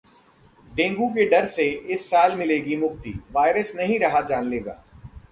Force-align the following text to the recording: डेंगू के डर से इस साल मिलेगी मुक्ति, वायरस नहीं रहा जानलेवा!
डेंगू 0.71 1.07
के 1.09 1.25
डर 1.25 1.45
से 1.45 1.67
इस 1.93 2.09
साल 2.09 2.35
मिलेगी 2.35 2.75
मुक्ति, 2.75 3.13
वायरस 3.31 3.71
नहीं 3.75 3.99
रहा 3.99 4.21
जानलेवा! 4.21 4.73